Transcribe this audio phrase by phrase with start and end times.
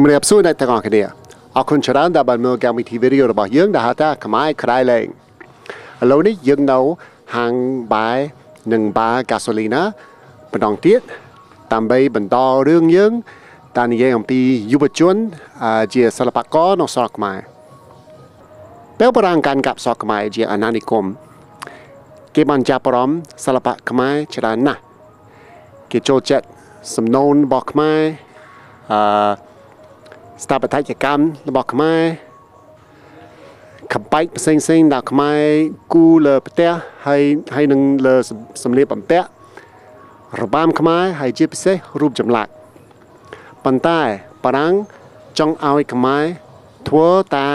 [0.00, 1.02] ជំរាបសួរអ្នកទាំងអស់គ្នា
[1.56, 5.06] អរគុណច្រើនដែលបានមើលកម្មវិធីវីដេអូរបស់យើងដែលហៅថាខ្មែរក្រៃលែង
[6.02, 6.78] ឥឡូវនេះយើងនៅ
[7.36, 7.52] ហាង
[7.92, 8.18] បាយ
[8.72, 9.82] និងបារកាសូលីណា
[10.52, 11.00] ម្ដងទៀត
[11.72, 12.36] ដើម្បីបន្ត
[12.68, 13.12] រឿងយើង
[13.78, 14.40] តានិយាយអំពី
[14.72, 15.16] យុវជន
[15.94, 17.38] ជាសិល្បករនៅស្រុកខ្មែរ
[18.98, 21.04] ពេលបរាងកាន់កាប់ស្រុកខ្មែរជាអាណានិគម
[22.34, 24.80] គេបានចាប់អារម្មណ៍សិល្បៈខ្មែរច្រើនណាស់
[25.92, 26.46] គេចូលចិត្ត
[26.94, 28.00] សំណូនរបស់ខ្មែរ
[28.92, 29.47] អឺ
[30.42, 32.02] ស្ថាបត្យកម្មរបស់ខ្មែរ
[33.92, 35.42] កំបែកផ្សេងផ្សេងដែលខ្មែរ
[35.94, 36.72] គូលើផ្ទះ
[37.06, 37.22] ហើយ
[37.54, 38.16] ហើយនឹងលើ
[38.62, 39.28] សម្លៀកបំពាក់
[40.42, 42.50] របាំខ្មែរហើយជាពិសេសរូបចម្លាក់
[43.64, 44.00] ប៉ុន្តែ
[44.44, 44.74] បារាំង
[45.38, 46.24] ចង់ឲ្យខ្មែរ
[46.88, 47.48] ធ្វើតែ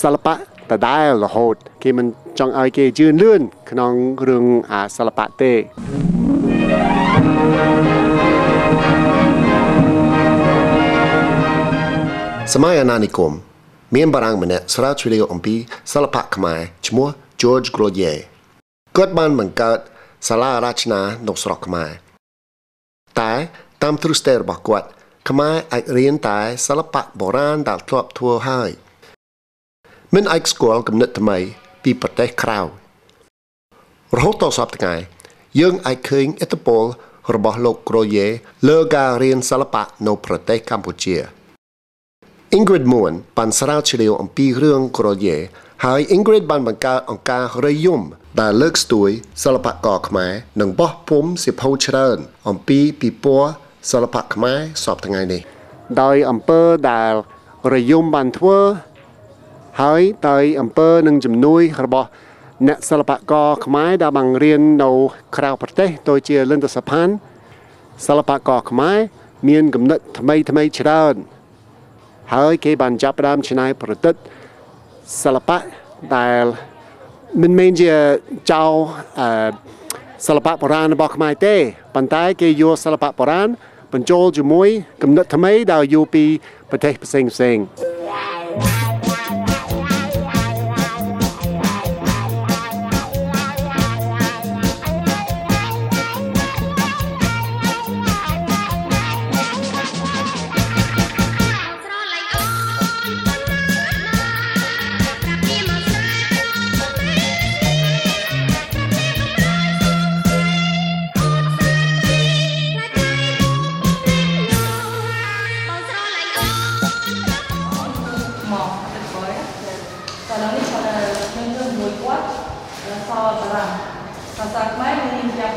[0.00, 0.34] សិល្បៈ
[0.70, 2.06] ដដែលរហូត គេមិន
[2.38, 3.92] ចង់ឲ្យគេជឿនលឿនក្នុង
[4.28, 5.52] រឿងអាសិល្បៈទេ
[12.54, 13.32] សម័យអាណានិគម
[13.96, 15.56] មានបារាំងម្នាក់ស្រាវជ្រាវអំពី
[15.92, 17.08] សិល្បៈខ្មែរឈ្មោះ
[17.40, 18.16] George Groyer
[18.96, 19.78] គាត់បានបង្កើត
[20.28, 21.90] សាលារចនានៅស្រុកខ្មែរ
[23.20, 23.32] តែ
[23.82, 24.88] តាមទ្រឹស្ដីរបស់គាត់
[25.28, 28.70] ខ្មែរអាចរៀនតែសិល្បៈបុរាណដែលធ្លាប់ធ្វើហើយ
[30.14, 31.38] មិនអាចស្គាល់គំនិតថ្មី
[31.82, 32.60] ពីប្រទេសក្រៅ
[34.16, 34.94] រហូតដល់សពថ្ងៃ
[35.60, 36.84] យើងអាចឃើញឥទ្ធិពល
[37.34, 38.30] របស់លោក Groyer
[38.68, 41.16] លើការរៀនសិល្បៈនៅប្រទេសកម្ពុជា
[42.58, 45.40] Ingrid Moon បានស្រាវជ្រាវអំពីរឿង Groyer
[45.84, 48.02] ហើយ Ingrid បានបង្កើតអង្គការរយម
[48.40, 49.10] ដែលលើកស្ទួយ
[49.44, 52.18] សិល្បករខ្មែរនិងបោះពុំសិភៅច្រើន
[52.48, 53.52] អំពីពិព័រណ៍
[53.90, 55.40] សិល្បៈខ្មែរសពថ្ងៃនេះ
[56.02, 57.12] ដោយអង្គើដែល
[57.74, 58.58] រយមបានធ្វើ
[59.82, 62.08] ហើយដោយអង្គើនឹងជំនួយរបស់
[62.68, 64.90] អ្នកសិល្បករខ្មែរដែលបានរៀននៅ
[65.36, 67.08] ក្រៅប្រទេសដូចជាលិនតសផាន
[68.06, 68.98] សិល្បករខ្មែរ
[69.48, 71.16] មានគំនិតថ្មីថ្មីច្រើន
[72.34, 74.14] ហើយគេបានចាប់ផ្ដើមច្នៃប្រឌិត
[75.22, 75.58] សិល្បៈ
[76.16, 76.44] ដែល
[77.42, 77.92] មិនមែនជា
[78.52, 78.64] ចៅ
[79.20, 79.48] អឺ
[80.26, 81.54] សិល្បៈបុរាណរបស់ខ្មែរទេ
[81.94, 83.48] ប៉ុន្តែគេយកសិល្បៈបុរាណ
[83.92, 84.68] បញ្ចូលជាមួយ
[85.02, 86.24] គំនិតថ្មីដែលយកពី
[86.70, 87.56] ប្រទេសផ្សេងផ្សេង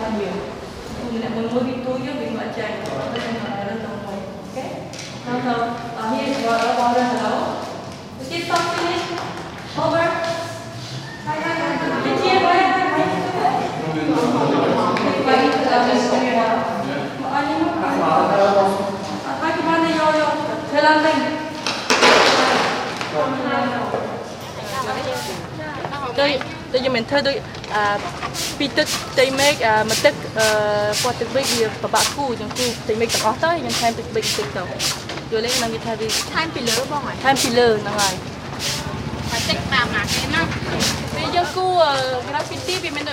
[0.09, 0.27] cambio.
[1.11, 4.19] Tenemos un multitudio de machaca, entonces nos agarran todo un poco.
[4.49, 4.57] ¿Ok?
[5.25, 5.57] No, no.
[5.97, 6.98] A mí, yo ahora cuando.
[26.21, 26.31] ដូច
[26.73, 27.35] ដូចយើងមិនធ្វើដូច
[27.75, 27.83] អា
[28.59, 28.87] ពីទឹក
[29.17, 29.53] ត្រីមេឃ
[29.89, 30.13] មកទឹក
[31.03, 34.63] ពណ៌ទឹកប៊ិចវាប្របាក់គូចឹងគូត្រីមេឃទាំងអស់ទៅយើងថែមទឹកប៊ិចបន្តិចទៅ
[35.31, 38.13] យល់ទេនឹងវាថាវាថែមពីលើបងហើយថែមពីលើហ្នឹងហើយ
[39.31, 40.41] បន្តិចតាមណាគេណា
[41.15, 41.67] ពេលយើងគូ
[42.29, 43.05] graffiti វាមាន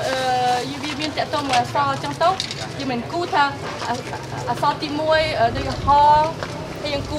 [0.82, 2.28] វាមានតកតុំអសចឹងទៅ
[2.78, 3.44] យើងមិនគូថា
[4.50, 4.88] អសទី
[5.22, 7.18] 1ដូចហហើយយើងគូ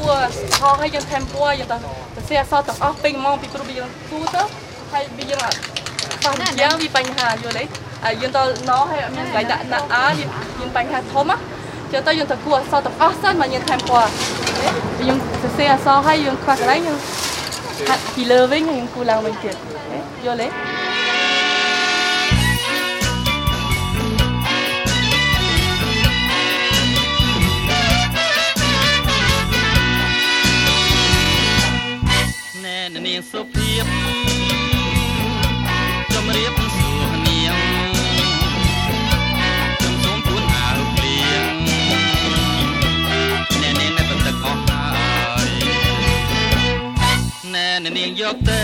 [0.61, 1.81] ហហើយយើងថែមពណ៌យើងទៅស
[2.17, 4.43] រសេរអសទាំងអស់ពេញហ្មងពីព្រោះយើងគូទៅ
[4.91, 5.57] ហើយវាយើងអត់
[6.23, 7.63] បោះយ៉ាងវាបញ្ហាយល់ទេ
[8.03, 11.37] ហើយយើងទៅណោហើយអត់មានកន្លែងដាក់ដាក់អើយើងបញ្ហាធំណា
[11.91, 14.09] ចូលទៅយើងទៅគួរអសទាំងអស់សិនមកយើងថែមពណ៌
[15.07, 16.97] យើងសរសេរអសហើយយើងខ្វះកន្លែងយើង
[17.87, 19.55] ហាត់ពីលើវិញយើងគូឡើងវិញទៀត
[20.25, 20.47] យល់ទេ
[47.85, 48.59] នាងយកទៅ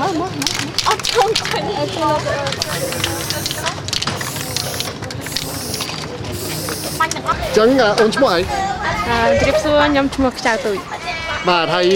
[0.00, 0.32] មើលមើល
[0.88, 2.20] អត់ចង់គាត់អត់ចង់
[6.98, 7.68] បាញ់ទាំងអស់ចឹង
[8.00, 8.40] អូនឈ្មោះអី
[9.08, 10.78] អឺជម្រាបសួរខ្ញុំឈ្មោះខ្ចៅទូច
[11.48, 11.86] បាទហើយ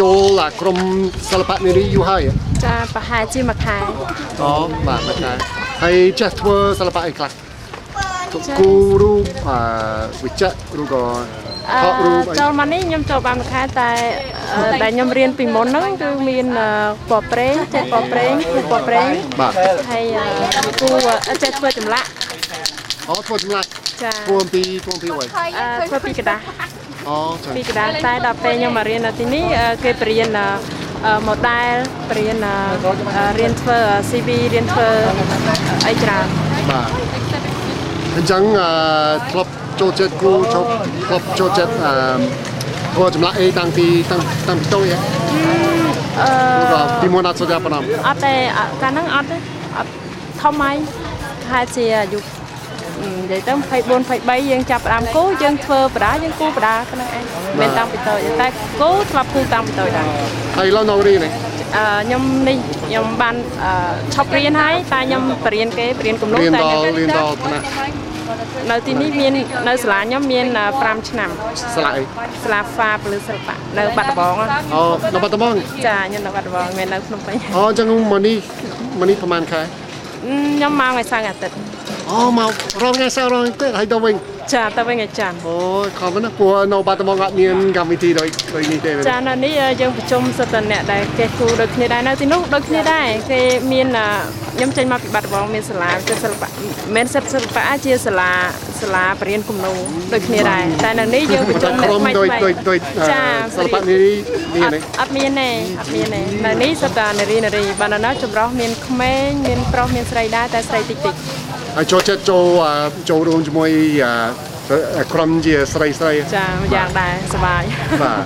[0.00, 0.76] ចូលក្រុម
[1.30, 2.22] សិល្បៈនារីយូរហើយ
[2.64, 3.76] ចាប្រហែលជាមួយខែ
[4.42, 4.54] អូ
[4.86, 7.31] បាទបាទដែរ ហើយចេះធ្វើសិល្បៈអីខ្លះ
[8.59, 9.59] គូរូបអឺ
[10.23, 11.03] វិចិត្រឬក៏
[11.83, 13.89] ថតរូបអី ចូលមកនេះខ្ញុំចូលបានមួយខែតែ
[14.55, 16.69] អឺដែលខ្ញុំរៀនពីមុនហ្នឹងគឺមានអឺ
[17.09, 19.07] ពណ៌ប្រេងចេះពណ៌ប្រេងគឺពណ៌ប្រេង
[19.39, 19.53] បាទ
[19.91, 20.03] ហើយ
[20.57, 20.89] អឺគូ
[21.29, 22.07] អឺចេះធ្វើចម្លាក់
[23.09, 23.67] អូធ្វើចម្លាក់
[24.03, 25.25] ចា ធ្វើអំពីធ្វើអំពីអ្វី
[25.59, 26.39] អឺធ្វើពីกระดาษ
[27.09, 30.47] អូចា ពីกระดาษតែដល់ពេលខ្ញុំមករៀននៅទីនេះអឺគេបរៀនអឺ
[30.78, 30.78] អឺ
[31.28, 31.76] model
[32.10, 33.78] បរៀនអឺអឺរៀនធ្វើ
[34.10, 34.88] CV រៀនធ្វើ
[35.86, 36.26] អីច្រើន
[36.70, 36.88] បាទ
[38.16, 38.70] អញ្ចឹងអឺ
[39.30, 39.50] ធ្លាប់
[39.80, 40.64] ចូលចិត្តគូចូល
[41.06, 41.94] ធ្លាប់ចូលចិត្តអឺ
[42.94, 44.98] ធ្វើចម្លាក់អីតាំងពីតាំងតាំងពីតូចហ៎
[46.20, 46.30] អឺ
[46.62, 49.36] ឬក៏ពីមុនអត់សូវចាប់ប៉ុណ្ណឹងអត់ទេអត់កាលហ្នឹងអត់ទេ
[49.76, 49.90] អត់
[50.42, 50.76] ធំហើយ
[51.48, 52.39] ខែជាអាយុអឺ
[53.04, 58.48] និយាយទៅ24 23យើងចាប់ផ្ដើមគូយើងធ្វើបដាយើងគូបដាហ្នឹងឯងមិនមែនតាំងពីតូចទេតែ
[58.80, 60.06] គូធ្លាប់គូតាំងពីតូចដែរ
[60.58, 61.32] ហើយឡូវនៅរៀននេះ
[61.76, 62.56] អឺខ្ញុំនេះ
[62.86, 63.72] ខ្ញុំបានអឺ
[64.14, 67.64] ឈប់រៀនហើយតែខ្ញុំបរៀនគេបរៀនគំនូរៀនតែដល់ខ្ញុំរៀនដល់ថ្នាក់
[68.70, 69.32] នៅទីនេះមាន
[69.68, 70.46] នៅសាលាខ្ញុំមាន
[70.78, 71.30] 5ឆ្នាំ
[71.74, 72.02] ស្លាក់អី
[72.44, 74.82] សាលាហ្វាពលឺសិល្បៈនៅបាត់ដំបងណាអូ
[75.14, 75.54] នៅបាត់ដំបង
[75.86, 78.36] ចាខ្ញុំនៅបាត់ដំបងមិនមែននៅភ្នំពេញអូអញ្ចឹងមកនេះ
[78.98, 79.60] មកនេះប្រហែលខែ
[80.24, 81.56] ខ្ញុំមកថ្ងៃសៅរ៍អាទិត្យ
[82.12, 82.50] អូមក
[82.82, 84.14] រងថ្ងៃសៅរ៍រងទេហើយទៅវិញ
[84.54, 93.40] ចាទៅវិញថ្ងៃច័ន្ទអូយខំណាស់ព្រោះនៅបាត់ដំបងអត់មានកម្មវិធីដូចដូចនេះទេចានៅនេះយើងប្រជុំសិទ្ធិអ្នកដែលគេគូដូចគ្នាដែរនៅទីនោះដូចគ្នាដែរគេ
[93.72, 93.86] មាន
[94.54, 98.32] ខ្ញុំចេញមកពីបាត់ដំបងមានសាលាគឺសិល្បៈមិនមែនសិទ្ធិសិល្បៈជាសាលា
[98.80, 99.72] សាលាបរៀនគំនូ
[100.12, 102.78] ដូចគ្នាដែរតែនៅនេះយើងប្រជុំអ្នកក្រុមថ្មីដូចថ្មីដូចដូច
[103.10, 103.22] ចា
[103.56, 104.06] សិល្បៈនេះ
[104.54, 111.39] មានអត់ទេអត់មានទេអត់មានទេនៅនេះសិតតែនារីនារីបើនៅនោះចម្រុះមានក្មេងមានប្រុសមានស្រីដែរតែស្រីតិចតិចហើយ
[111.91, 112.43] ចូលចិត្តចូល
[113.09, 113.71] ចូលរួមជាមួយ
[115.13, 117.63] ក្រុមជាស្រីស្រី ចាម្យ៉ាងដែរសប្បាយ
[118.03, 118.23] បាទ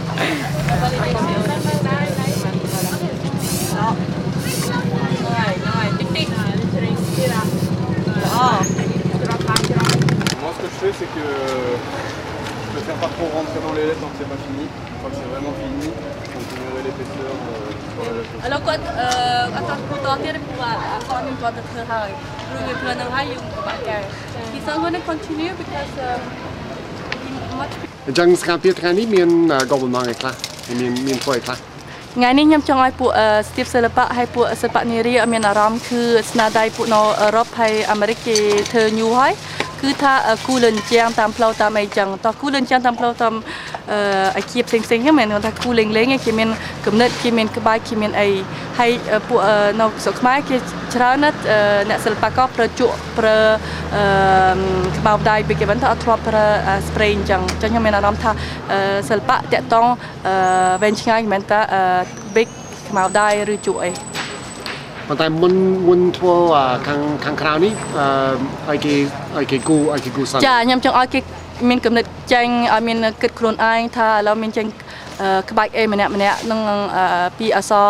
[10.42, 11.25] Moi, ce que je fais, c'est que
[12.66, 14.66] je préfère pas trop rentrer dans les lettres tant que c'est pas fini.
[14.66, 15.88] Une fois que c'est vraiment fini,
[16.34, 18.31] donc vous verrez l'épaisseur euh, sur la lettre.
[18.46, 19.07] ឥឡូវគាត់អឺ
[19.56, 20.36] អត់តគូតទៀត
[22.49, 23.99] ព្រោះអត់ខ្ញុំគាត់ទៅធ្វើហើយព្រោះវាធ្វើនឹងហើយយើងពិបាកកែ
[24.55, 26.20] He said going to continue because um,
[27.23, 27.29] he
[27.61, 27.73] much
[28.06, 29.29] អញ្ចឹងសកម្មភាពថ្ងៃនេះមាន
[29.70, 30.35] កុំបំណងអីខ្លះ
[30.81, 31.58] មានមានធ្វើអីខ្លះ
[32.17, 33.11] ថ្ងៃនេះខ្ញុំចង់ឲ្យពួក
[33.49, 38.37] ស្ទាបសិល្បៈហើយពួកសិល្បៈនារីឲ្យមានអារម្មណ៍គឺស្នាដៃពួកនៅអឺរ៉ុបហើយអាមេរិកគេ
[38.73, 39.32] ធ្វើញូហើយ
[39.85, 40.15] គឺថា
[40.47, 43.35] គូលិនជាងតាមផ្លូវតាមអីចឹងតោះគូលិនជាងតាមផ្លូវតាម
[43.93, 46.49] អឺអាជីពផ្សេងផ្សេងហ្នឹងមិនមែនថាគូលេងលេងទេគេមាន
[46.87, 48.29] គំនិតគេមានក្បាច់គេមានអី
[48.79, 48.91] ហើយ
[49.29, 49.41] ពួក
[49.81, 50.57] នៅស្រុកខ្មែរគេ
[50.95, 51.39] ច្រើនណាស់
[51.89, 53.39] អ្នកសិល្បករប្រើជក់ប្រើ
[53.97, 54.05] អឺ
[54.99, 56.47] ក្បោបដៃពីគេមិនថាអត់ធ្លាប់ប្រើ
[56.87, 58.31] spray អញ្ចឹងអញ្ចឹងខ្ញុំមានអារម្មណ៍ថា
[59.11, 59.87] សិល្បៈតាក់តង
[60.83, 61.61] វែងឆ្ងាយមិនមែនថា
[62.37, 62.49] big
[62.88, 64.13] ខ្មៅដៃឬជក់អី
[65.08, 65.54] ប៉ុន្តែមុន
[65.88, 66.34] មុនធ្វើ
[66.87, 67.73] ខាងខាងក្រៅនេះ
[68.66, 68.94] អឺឲ្យគេ
[69.37, 71.20] ឲ្យគេគូឲ្យគេគូសិនចាខ្ញុំចង់ឲ្យគេ
[71.68, 74.66] មានគំនិតចេញឲ្យមានគិតខ្លួនឯងថាឥឡូវមានចេញ
[75.50, 76.61] ក្បាច់អីម្នាក់ម្នាក់នឹង
[77.38, 77.87] ពីអសរ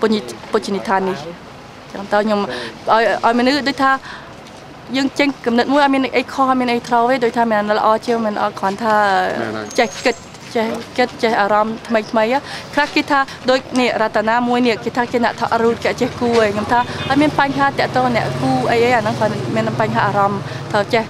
[0.00, 0.14] ពុញ
[0.52, 1.16] ពុជនិឋាននេះ
[1.92, 3.92] ចឹងតើខ្ញុំឲ្យឲ្យមនុស្សដូចថា
[4.96, 8.96] យើងចេញគំនិតមួយឲ្យមានអីខុសឲ្យមានអីត្រូវទេដូចថាមិនល្អជាងមិនអត់គ្រាន់ថា
[9.78, 10.14] ចេះគិត
[10.56, 10.66] ចេះ
[10.98, 12.24] គិតចេះអារម្មណ៍ថ្មីថ្មី
[12.74, 13.20] ខ្លះគេថា
[13.50, 20.40] ដូចនេះរតនាមួយនេះគេថាគេអ្នកថតរូបគេចេះគូឯងខ្ញុំថាអត់មានបញ្ហាតាក់ទងអ្នកគូអីអីអាហ្នឹងគាត់មានបញ្ហាអារម្មណ៍
[20.72, 21.04] ថាចេះ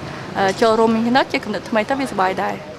[0.61, 2.74] ចូលរួមមានគំនិតចេះគំនិតថ្មីទៅវាសុបាយដែរ